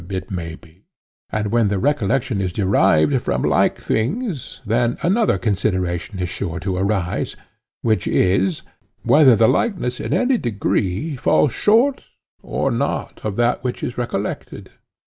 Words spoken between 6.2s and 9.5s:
sure to arise, which is—whether the